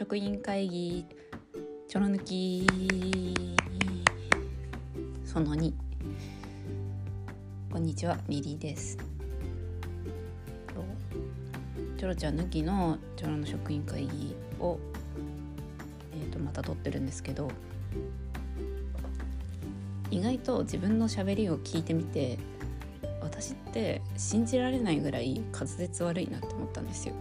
[0.00, 1.04] 職員会議
[1.86, 2.66] ちょろ抜き
[5.26, 5.74] その2
[7.70, 8.96] こんにちはミリーです。
[11.98, 14.78] ちょろちゃん抜きのちょろの職員会議を、
[16.14, 17.50] えー、とまた撮ってるんですけど
[20.10, 22.38] 意外と自分のしゃべりを聞いてみて
[23.20, 27.14] 私って信じられないぐらい滑舌悪いなって思ったんですよ。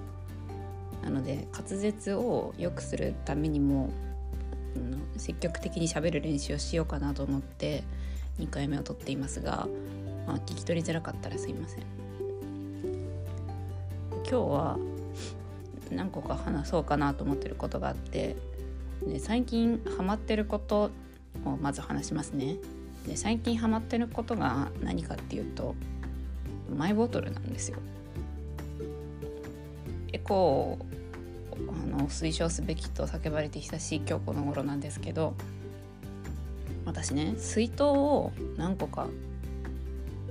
[1.03, 3.89] なので滑舌を良くするためにも、
[4.75, 7.83] うん、積極的にしゃべる練習をしようかなと思って
[8.39, 9.67] 2回目を撮っていますが、
[10.27, 11.83] まあ、聞き取りづらかったらすいません
[14.23, 14.77] 今日は
[15.91, 18.35] 何個か話そうかなと思ってることがあって
[19.05, 20.91] で最近ハマってること
[21.45, 22.57] をまず話しますね
[23.07, 25.75] で最近ハマってることが何かっていうと
[26.75, 27.77] マイボトルなんですよ。
[30.13, 30.77] エコ
[31.67, 35.33] あの推奨すべきと叫ばれて久しい今日この頃なんですけど
[36.85, 39.07] 私ね水筒を何個か、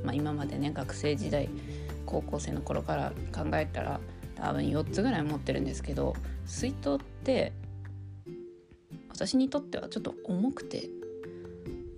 [0.04, 1.48] まあ、今までね学生時代
[2.06, 4.00] 高校生の頃から考えたら
[4.36, 6.14] 多分4つぐらい持ってるんですけど
[6.46, 7.52] 水筒って
[9.08, 10.88] 私にとってはちょっと重くて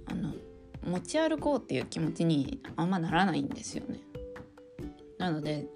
[0.06, 0.32] あの
[0.86, 4.00] 持ち歩こうっていう気持ちにあんまならないんですよね。
[5.18, 5.66] なので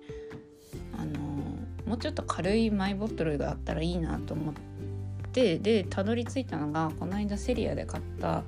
[1.87, 4.55] もうちょっと軽いマイボトルがあったらいいなと思っ
[5.33, 8.45] てでたどり着いたのがこの間セリアで買った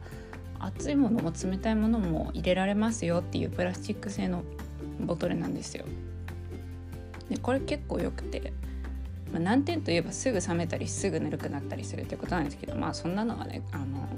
[0.59, 4.43] 熱いものも冷たいものも入れられますよっていうプラスチック製の
[5.01, 5.85] ボトルなんですよ。
[7.29, 8.53] でこれ結構よくて、
[9.33, 14.09] まあ、難点といえばすぐ冷めたりすぐぬるくなったりするってことなんですけどまあそんなのはねあの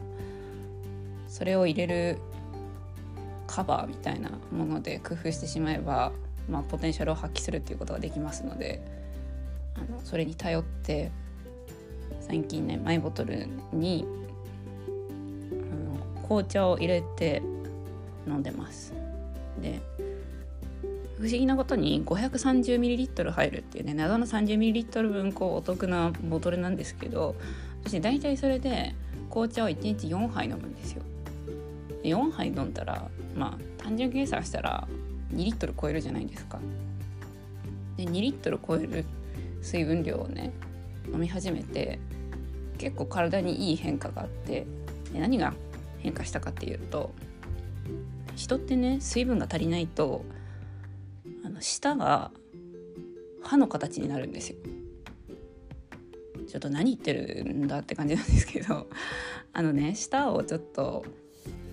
[1.27, 2.19] それを入れる
[3.47, 6.13] カバーみたいなもので工夫してしまえば
[6.49, 8.83] まあ、ポテンシャルを発揮するっていうことができますので
[9.75, 11.11] あのそれに頼って
[12.21, 14.07] 最近ねマイボトルに
[15.53, 17.43] あの紅茶を入れて
[18.27, 18.93] 飲んでます。
[19.61, 19.81] で
[21.19, 27.35] 不思議なことに 530ml 入るっていうね謎の 30ml 分こうお得なボトルなんですけど
[27.85, 28.95] 私大体それで
[29.29, 31.03] 紅茶を1日4杯飲むんですよ
[32.05, 32.11] で。
[32.11, 34.87] 4杯飲んだらまあ単純計算したら
[35.35, 36.61] 2リットル超えるじゃないですか。
[37.97, 39.05] で2リットル超える
[39.63, 40.53] 水分量をね
[41.13, 41.99] 飲み始めて
[42.79, 44.67] 結構体にいい変化があって
[45.13, 45.55] 何が
[45.99, 47.13] 変化したかっていうと
[48.37, 50.25] 人ってね水分が足りないと
[51.45, 52.31] あの舌が
[53.43, 54.59] 歯の形になるんですよ。
[56.47, 58.87] ちょっと何言ってるんだって感じなんですけど
[59.53, 61.05] あのね舌をちょっと、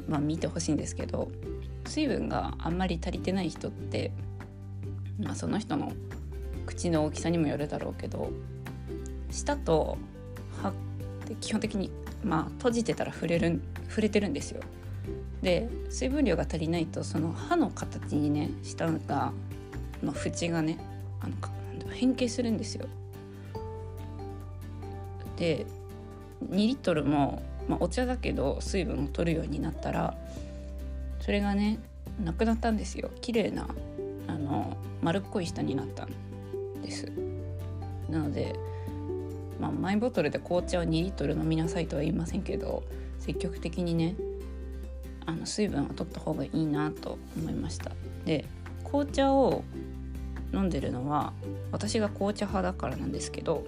[0.08, 1.32] まあ、見てほしいんですけど
[1.88, 4.12] 水分があんまり足りてない人って、
[5.18, 5.94] まあ、その人の
[6.66, 8.32] 口の大きさにもよるだろうけど
[9.32, 9.98] 舌と
[10.62, 10.74] 歯っ
[11.26, 11.92] て基本的に、
[12.24, 14.62] まあ、閉じてたら触れる触れてるんですよ。
[15.42, 19.32] で水分量が足りないとその歯の形にね舌が
[20.02, 20.80] の縁がね
[21.22, 21.36] あの
[21.92, 22.88] 変形するんですよ。
[25.38, 25.66] で
[26.50, 30.16] 2リットルも、まあ、お茶だけど水分を取るようになったら
[31.20, 31.80] それがね
[32.24, 33.68] なくなったんですよ綺麗な
[34.28, 36.08] あの丸っこい舌になった
[36.86, 37.12] です。
[38.10, 38.56] なので、
[39.60, 42.84] まあ、マイボトルで紅茶を2リットル飲みなさいとは言いませんけど
[43.20, 44.16] 積極的にね
[45.26, 47.92] あの水分を取った方がいいなと思いました。
[48.26, 48.46] で
[48.84, 49.64] 紅茶を
[50.54, 51.34] 飲んでるのは
[51.72, 53.66] 私が紅茶派だからなんですけど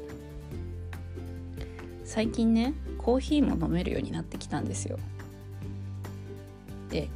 [2.06, 5.00] 最近ねコーヒーも飲めるようになってきたんですよ。
[6.90, 7.10] で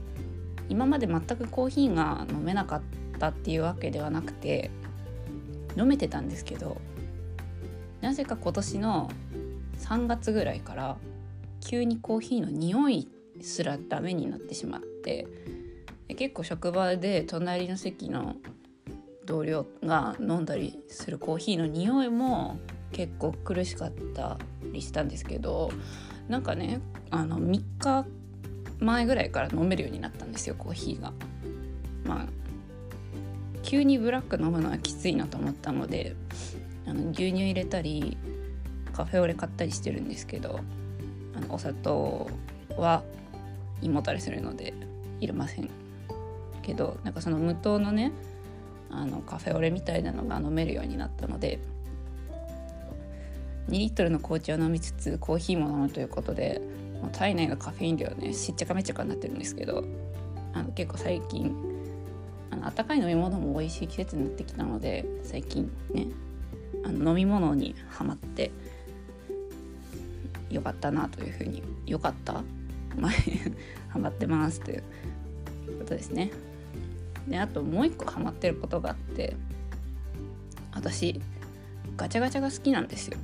[0.67, 2.81] 今まで全くコーヒーが飲めなかっ
[3.19, 4.72] たっていうわけではなくて
[5.78, 6.78] 飲めてたんですけど
[8.02, 9.12] なぜか今年の
[9.80, 10.98] 3月ぐらいから
[11.62, 13.08] 急にコーヒーの匂い
[13.42, 15.28] すらダメになってしまって
[16.16, 18.35] 結構職場で隣の席の
[19.26, 22.59] 同僚が飲んだりするコーヒーの匂いも
[22.91, 24.38] 結構苦しかった
[24.72, 25.72] りしたんですけど
[26.28, 26.82] なんかね
[27.12, 28.06] あの3日
[28.79, 31.14] 前ぐらいから飲めるようになったんですよコーヒーが。
[32.03, 32.41] まあ
[33.63, 36.16] 急にブラック飲むのはきついなと思ったので
[36.87, 38.17] あの牛乳入れたり
[38.93, 40.59] カフェオレ買ったりしてるんですけど
[41.35, 42.29] あのお砂糖
[42.78, 43.03] は
[43.81, 44.73] 胃もたれするので
[45.19, 45.69] いりません
[46.61, 48.11] けどなんかその無糖のね
[48.90, 51.59] あのカフェオレみたいなのが飲めるようになったので
[53.69, 56.61] 2リットルの紅茶を飲みつつコーヒーも飲むということで
[57.02, 59.84] もう体内のカフェイン量ねしっちゃかめっちゃかになってるんですけど
[60.53, 61.71] あの結構最近
[62.61, 66.08] の温かい飲み物も美味しい季節になってきたので最近ね
[66.84, 68.52] あの飲み物にはまって
[70.49, 72.43] 良かったなというふうに良かった？
[72.97, 73.13] 前
[73.90, 74.84] ハマってますという
[75.79, 76.31] ことですね。
[77.28, 79.35] であともう一個ハマってることがあって
[80.73, 81.22] 私
[81.96, 83.17] ガチャガチャが好きなんですよ。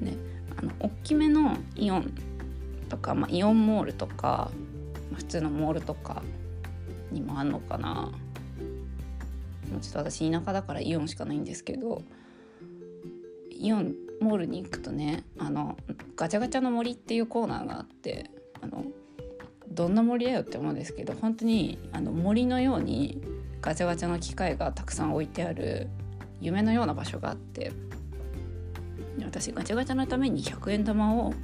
[0.00, 0.14] ね
[0.56, 2.12] あの大きめのイオン
[2.88, 4.50] とか、まあ、イオンモールとか、
[5.10, 6.22] ま、普通のモールとか
[7.10, 8.12] にもあんのかな
[9.78, 12.02] もうちょっと私田舎だからイオンしかないんですけど
[13.50, 15.76] イオンモールに行くとねあの
[16.16, 18.28] ガチャガチャの森っていうコーナーがあって
[18.60, 18.84] あの
[19.68, 23.22] どんな森だよって思うんですけど本当にあの森のように
[23.60, 25.88] ガチャガチャの機械がたくさん置いてある
[26.40, 27.70] 夢のような場所があって
[29.24, 31.34] 私ガチャガチャのために100円玉を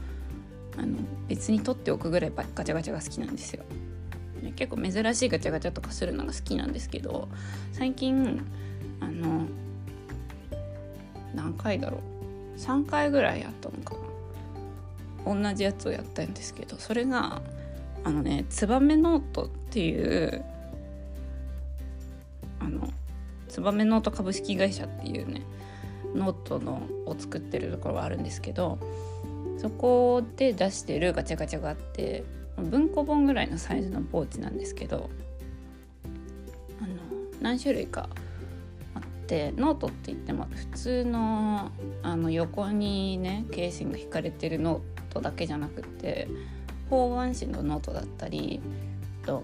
[0.76, 0.98] あの
[1.28, 3.64] 別に取っておくぐらいガチャガチャが好きなんですよ。
[4.52, 7.28] 結構珍しいガチャガチャとかするのが好きなんですけど
[7.72, 8.44] 最近
[9.00, 9.46] あの
[11.34, 12.14] 何回だろう。
[12.58, 15.50] 3回ぐらいやったのかな。
[15.50, 17.40] 同じやつをやったんですけどそれが
[18.04, 20.44] あのねツバメノートっていう
[22.60, 22.90] あの
[23.48, 25.42] ツバメノート株式会社っていうね
[26.14, 28.78] ノートのを作ってるところがあるんですけど
[29.58, 32.24] そこで出してるガチャガチャがあって
[32.62, 35.10] 文庫本ぐらいのサイズのポーチなんですけど
[36.80, 36.94] あの
[37.40, 38.08] 何種類か
[38.94, 41.70] あってノートって言っても普通の
[42.02, 46.28] あの横にねケーシング引かれてるノートだけじゃなくて
[46.90, 48.60] 方眼紙のノートだったり
[49.24, 49.42] と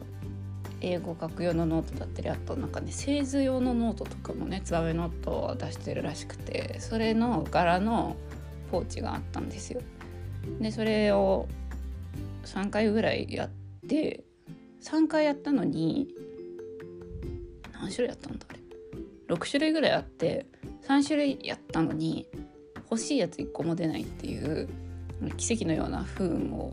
[0.82, 8.16] 英語書く用のノートだったりあとなんかね製図用のノートとかもねツバメノートを出してるらしくてそれの柄の
[8.70, 9.80] ポーチがあったんですよ。
[10.60, 11.48] でそれを
[12.44, 13.50] 3回ぐらいやっ
[13.88, 14.25] て
[14.82, 16.08] 3回やったのに
[17.72, 18.60] 何種類やったんだあれ。
[19.34, 20.46] 6種類ぐらいあって
[20.88, 22.26] 3種類やったのに
[22.90, 24.69] 欲しいやつ1個も出ないっていう
[25.37, 26.72] 奇跡のような不運を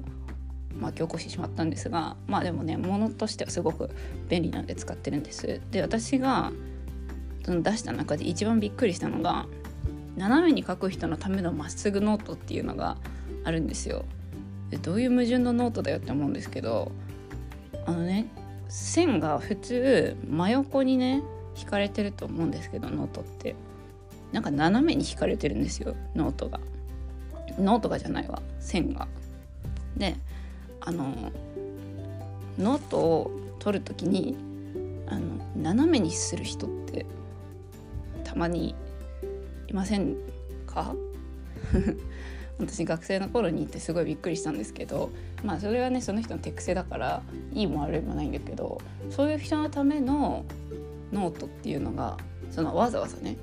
[0.79, 3.89] 巻き起こしてしまったんですがまあでもね物としてはすごく
[4.29, 5.61] 便利なんで使ってるんです。
[5.71, 6.51] で私が
[7.43, 9.45] その出した中で一番びっくりしたのが
[10.17, 12.97] 斜めに書く人のためのまっすぐノートっていうのが
[13.43, 14.05] あるんですよ。
[14.81, 16.91] どういう矛盾のノートだよって思うんですけど
[17.85, 18.27] あのね
[18.67, 21.23] 線が普通真横にね
[21.57, 23.55] 引かれてると思うんですけどノートって。
[24.31, 26.59] なんか斜めに引かれてるんですよノートが。
[27.59, 29.07] ノートがじゃないわ線が。
[29.95, 30.15] で
[30.81, 31.31] あの
[32.57, 34.35] ノートを取る時に
[35.07, 35.21] あの
[35.55, 37.05] 斜めにする人って
[38.23, 38.75] たまに
[39.67, 40.15] いません
[40.67, 40.93] か？
[42.59, 45.11] 私学生の頃にいてすごいびっくりしたんですけど
[45.43, 47.21] まあそれはねその人の手癖だから
[47.53, 50.45] いいも悪いもないんだけどそういう人のための
[51.11, 52.17] ノートっていうのが
[52.51, 53.37] そのわざわざね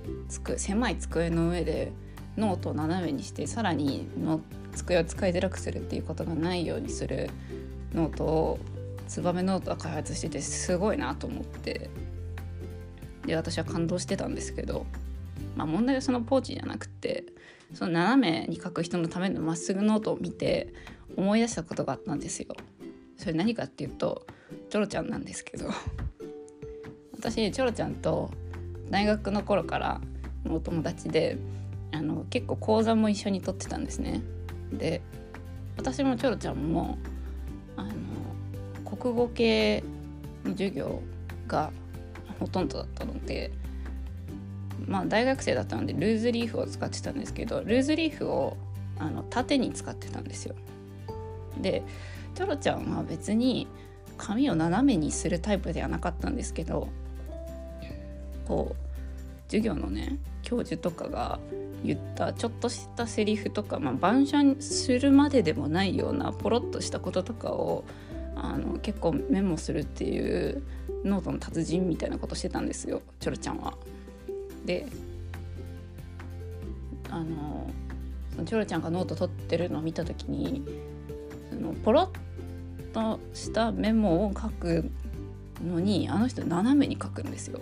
[0.56, 1.92] 狭い机の上で
[2.36, 4.40] ノートを斜めにしてさらにの
[4.74, 7.30] 机を使いづらくするっていうことがないようにする
[7.92, 8.58] ノートを
[9.06, 11.90] ツバメノートは開発しててすごいなと思って
[13.26, 14.86] で私は感動してたんですけど、
[15.56, 17.24] まあ、問題はそのポーチじゃなくて
[17.74, 20.72] その斜めに書く人のためのまっすぐノートを見て
[21.16, 22.54] 思い出したことがあったんですよ。
[23.16, 24.26] それ何かっていうと
[24.70, 25.68] チョロちゃんなんですけど
[27.12, 28.30] 私チョロちゃんと
[28.90, 30.00] 大学の頃から
[30.44, 31.38] のお友達で
[31.92, 34.20] あの結構講座も一緒に取ってたんですね。
[34.72, 35.00] で
[35.76, 36.98] 私もチョロちゃんも
[37.76, 37.92] あの
[38.96, 39.82] 国語系
[40.44, 41.02] の授業
[41.46, 41.72] が
[42.38, 43.52] ほとんどだったので
[44.86, 48.56] まあ大学生だったのでルーズリーフを使ってたんですけどルーズリーフを
[48.98, 50.54] あの縦に使ってたんですよ。
[51.60, 51.82] で
[52.34, 53.68] チョロちゃんは別に
[54.16, 56.88] 紙を斜めにするタイプではなかったんですけど
[58.46, 58.84] こう
[59.46, 61.38] 授業のね教授とかが
[61.84, 67.84] 言ったちょっとしたセリフとか、まあ、板書するまででもないようなポロッとしたこととかを
[68.36, 70.62] あの結構メモするっていう
[71.04, 73.74] ノートの達人みたいなことしてたんですよチョロちゃんは。
[74.64, 74.86] で
[77.10, 77.70] あの
[78.32, 80.64] そのチョロちゃんがノート取ってるのを見た時に
[81.50, 84.90] そのポロッとしたメモを書く
[85.64, 87.60] のにあの人斜めに書くんですよ。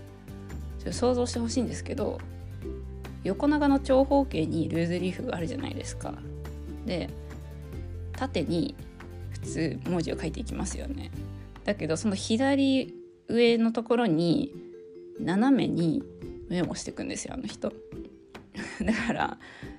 [0.78, 2.18] ちょ想像してほしいんですけど
[3.24, 6.14] 横長の長方形にルーズリーフがあるじゃないですか。
[6.86, 7.10] で
[8.12, 8.74] 縦に
[9.30, 11.10] 普通文字を書いていきますよね。
[11.64, 12.94] だけどその左
[13.28, 14.52] 上のところに
[15.20, 16.02] 斜めに
[16.52, 17.72] メモしていくんですよあの人。
[18.84, 19.38] だから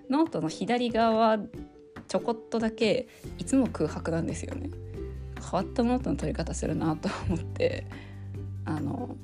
[0.09, 1.37] ノートの左側
[2.07, 4.69] ちょこっとだけいつも空白なんですよね。
[5.39, 7.85] 変わったノートの取り方するなと思って
[8.65, 9.15] あの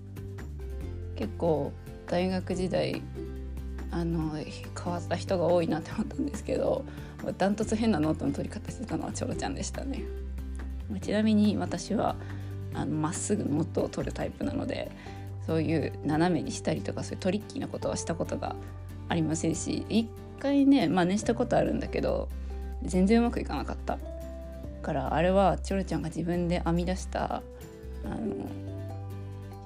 [1.15, 1.71] 結構
[2.05, 3.01] 大学時代
[3.89, 6.85] あの変わった人が多いなって思ったんですけど
[7.37, 10.03] ダントツ変なノートの取り方してたのはチョロちゃんでしたね。
[11.01, 12.15] ちなみに私は
[12.73, 14.91] あのまっすぐノートを取るタイプなので
[15.49, 18.55] そういう斜めにしたりとかそういうトリッキーなことはしたことが
[19.07, 20.07] ありませんし一
[20.39, 22.29] 回ね真似したことあるんだけど
[22.83, 23.97] 全然うまくいかなかった
[24.83, 27.41] からあれはチョロちゃんが自分で編み出した
[28.05, 28.47] あの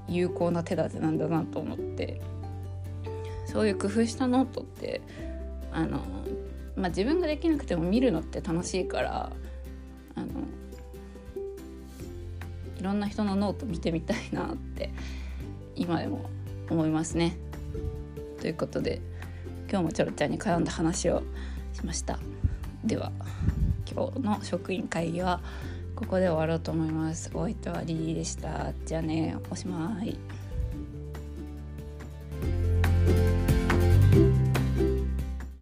[0.07, 2.21] 有効な手立てなんだなと思って
[3.45, 5.01] そういう工夫したノートって
[5.73, 5.97] あの、
[6.77, 9.31] まあ、自分ができなくても見るのって楽しいから
[10.15, 10.27] あの
[12.79, 14.89] いろんな人のノート見てみたいなって
[15.75, 16.29] 今でも
[16.69, 17.37] 思いますね。
[18.39, 19.01] ということで
[19.69, 21.23] 今日もちょろちゃんに絡んだ話を
[21.73, 22.19] しました。
[22.83, 23.11] では
[23.91, 25.41] 今日の職員会議は
[25.95, 27.31] ここで終わろうと思います。
[27.33, 28.73] お相手はリリーでした。
[28.85, 30.17] じゃあね、おしまい。